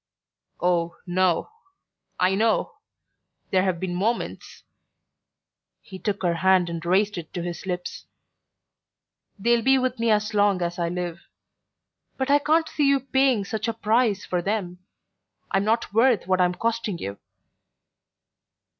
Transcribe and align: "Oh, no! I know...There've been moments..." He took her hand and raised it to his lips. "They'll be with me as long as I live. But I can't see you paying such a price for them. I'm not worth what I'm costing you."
"Oh, 0.59 0.95
no! 1.05 1.51
I 2.19 2.33
know...There've 2.33 3.79
been 3.79 3.93
moments..." 3.93 4.63
He 5.79 5.99
took 5.99 6.23
her 6.23 6.33
hand 6.33 6.71
and 6.71 6.83
raised 6.83 7.19
it 7.19 7.31
to 7.35 7.43
his 7.43 7.67
lips. 7.67 8.07
"They'll 9.37 9.61
be 9.61 9.77
with 9.77 9.99
me 9.99 10.09
as 10.09 10.33
long 10.33 10.63
as 10.63 10.79
I 10.79 10.89
live. 10.89 11.21
But 12.17 12.31
I 12.31 12.39
can't 12.39 12.67
see 12.67 12.87
you 12.89 12.99
paying 13.01 13.45
such 13.45 13.67
a 13.67 13.73
price 13.75 14.25
for 14.25 14.41
them. 14.41 14.79
I'm 15.51 15.65
not 15.65 15.93
worth 15.93 16.25
what 16.25 16.41
I'm 16.41 16.55
costing 16.55 16.97
you." 16.97 17.19